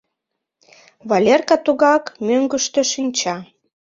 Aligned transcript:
Валерка 1.09 1.55
тугак 1.65 2.03
мӧҥгыштӧ 2.27 2.81
шинча. 2.91 3.35